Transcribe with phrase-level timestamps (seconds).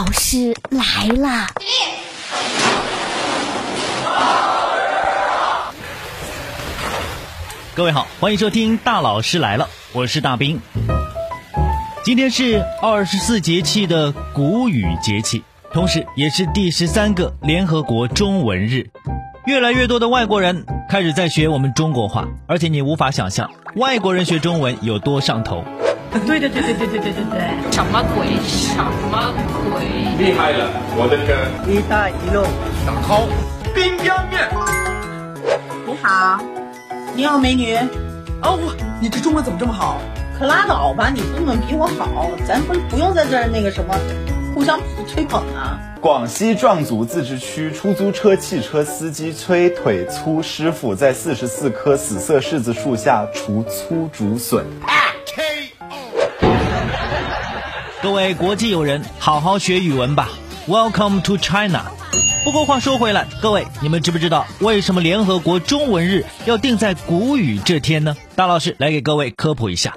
[0.00, 1.46] 老师来啦
[7.74, 10.58] 各位好欢迎收听大老师来了我是大兵。
[12.02, 18.88] 今天是二十四节气的谷雨节气同时也是第十三个联合国中文日。
[19.44, 25.62] 越来越多的外国人开始在学我们中国话而且你无法想象外国人学中文有多上头。
[26.12, 28.26] 对对对对对对对对对，什么鬼？
[28.42, 28.76] 什
[29.10, 29.32] 么
[29.70, 29.84] 鬼？
[30.18, 31.70] 厉害了，我的哥！
[31.70, 32.42] 一带一路，
[32.84, 33.28] 打 call，
[33.72, 34.50] 冰浆面。
[35.86, 36.40] 你好，
[37.14, 37.76] 你好，美女。
[38.42, 38.58] 哦，
[39.00, 39.98] 你这中文怎么这么好？
[40.36, 43.94] 可拉倒吧，你中文比我好，咱不不用在这儿那个什么，
[44.52, 45.78] 互相吹捧啊。
[46.00, 54.64] 广西壮族自治区出租车汽车司机崔腿粗师傅在四十四棵死色柿子树下除粗竹笋。
[58.02, 60.30] 各位国际友人，好好学语文吧。
[60.66, 61.84] Welcome to China。
[62.42, 68.16] 不过话说回来，各位，你们知不知道为什么联合国中文日要定在谷雨这天呢？
[68.34, 69.94] 大老师来给各位科普一下。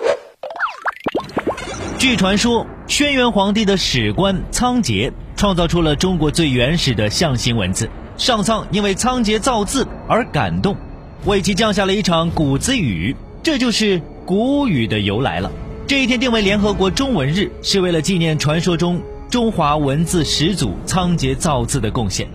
[1.98, 7.90] 据传说，轩辕皇帝的史官仓颉创造出了中国最原始的象形文字。
[8.18, 10.76] 上苍因为仓颉造字而感动，
[11.24, 15.50] 为其降下了一场谷子雨，这就是谷雨的由来了。
[15.94, 19.00] 这一天定为联合国中文日，是为了纪念传说中
[19.30, 22.28] 中华文字始祖仓颉造字的贡献。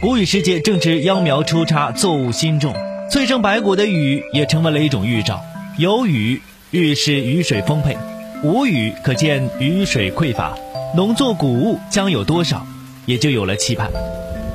[0.00, 2.72] 谷雨时节正值秧苗出插，作物新种，
[3.10, 5.40] 翠生百谷的雨也成为了一种预兆。
[5.78, 6.40] 有雨，
[6.70, 7.96] 预示雨水丰沛；
[8.44, 10.56] 无雨，可见雨水匮乏。
[10.94, 12.64] 农作谷物将有多少，
[13.06, 13.90] 也就有了期盼。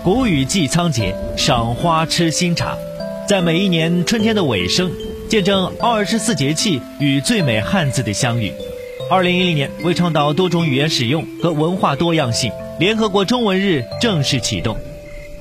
[0.06, 2.78] 谷雨祭仓颉，赏花吃新茶，
[3.28, 4.90] 在每一年春天的尾声。
[5.32, 8.52] 见证二十四节气与最美汉字的相遇。
[9.10, 14.76] 二零一零年，为倡导多种语言使用和文化多样性，联合国中文日正式启动。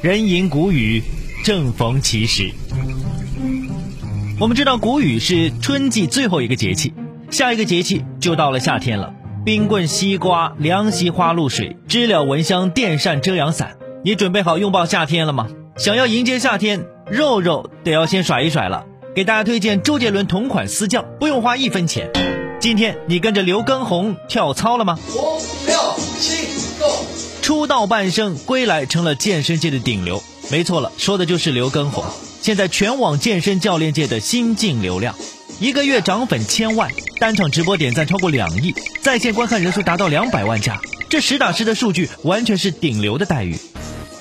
[0.01, 1.03] 人吟谷雨，
[1.45, 2.53] 正逢其时。
[4.39, 6.95] 我们知道谷雨是春季最后一个节气，
[7.33, 9.13] 下一个节气就到了夏天了。
[9.45, 15.49] 冰棍、西瓜、凉席、花露水、知了、蚊香、电扇、遮阳伞，你准备好拥抱夏天了吗？
[15.77, 18.87] 想要迎接夏天，肉肉得要先甩一甩了。
[19.13, 22.09] 给大家推荐周杰伦同款私教，不用花一分钱。
[22.61, 24.97] 今天你跟着刘畊宏跳操了吗？
[25.09, 25.77] 五六
[26.21, 26.47] 七
[26.79, 27.05] ，Go！
[27.43, 30.23] 出道半生，归来成了健身界的顶流。
[30.49, 32.05] 没错了，说的就是刘畊宏。
[32.41, 35.17] 现在全网健身教练界的新晋流量，
[35.59, 36.89] 一个月涨粉千万，
[37.19, 38.73] 单场直播点赞超过两亿，
[39.03, 40.81] 在线观看人数达到两百万加。
[41.09, 43.59] 这实打实的数据，完全是顶流的待遇。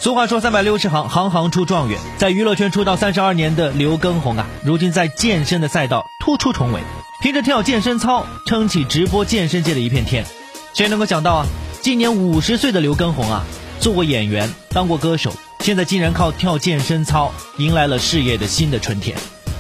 [0.02, 2.00] 俗话说，三百六十行，行行出状元。
[2.18, 6.80] 在娱乐圈出道三十二年的刘畊宏啊，如今在健身的赛道突出重围，
[7.22, 10.26] 凭着跳健身操撑起直播健身界的一片天。
[10.74, 11.46] 谁能够想到啊，
[11.82, 13.44] 今年五十岁的刘畊宏啊，
[13.82, 19.18] 做过演员，当过歌手，现在竟然靠跳健身操迎来了事业的新的春天。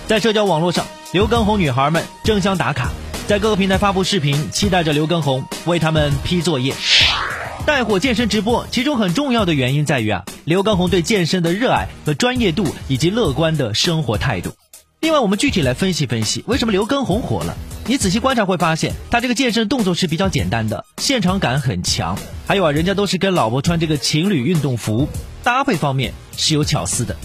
[0.07, 2.91] 在社交网络上，刘畊宏女孩们争相打卡，
[3.27, 6.73] 在各个平台发布视频，期待着刘畊宏为他们批作业。
[7.69, 14.53] 带火健身直播，其中很重要的原因在于啊，刘畊宏对健身的热爱和专业度，以及乐观的生活态度。
[15.01, 17.55] 另外，我们具体来分析分析，为什么刘畊宏火了？
[17.85, 22.17] 你仔细观察会发现，他这个健身动作是比较简单的，现场感很强。
[22.47, 25.07] 还有啊，人家都是跟老婆穿这个情侣运动服，
[25.43, 27.15] 搭配方面是有巧思的。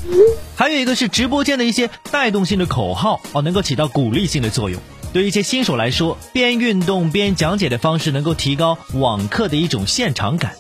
[0.55, 4.79] 还有一个是直播间的一些带动性的口号哦，能够起到鼓励性的作用。
[5.15, 10.57] 对一些新手来说，边运动边讲解的方式，能够提高网课的一种现场感。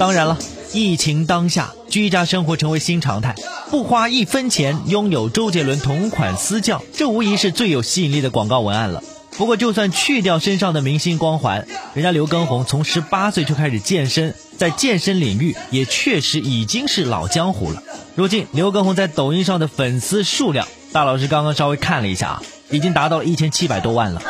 [0.00, 0.36] 当然了，
[0.72, 3.36] 疫情当下，居家生活成为新常态，
[3.70, 9.00] 不花一分钱拥有周杰伦同款私教，这无疑是最有吸引力的广告文案了。
[9.38, 17.80] 不过，就算去掉身上的明星光环，人家刘畊宏从十八岁就开始健身，在健身领域也确实已经是老江湖了。
[18.16, 24.20] 如今，刘畊宏在抖音上的粉丝数量，大老师刚刚稍微看了一下啊，已经达到了一千七百多万了。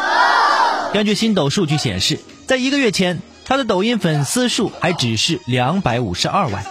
[0.93, 6.63] 根据新抖数据显示，在一个月前，他的抖音粉丝数还只是两百五十二万。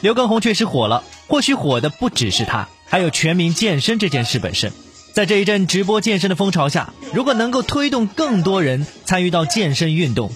[0.00, 4.72] 刘畊宏确实火了，或许火的不只是他，还有全民健身这件事本身。
[5.14, 10.32] 在这一阵直播健身的风潮下，如果能够推动更多人参与到健身运动，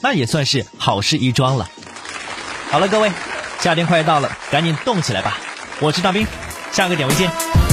[0.00, 1.68] 那也算是好事一桩了。
[2.70, 3.12] 好了，各位，
[3.60, 5.36] 夏天快到了，赶紧动起来吧！
[5.78, 6.26] 我是大兵，
[6.72, 7.63] 下个点位见。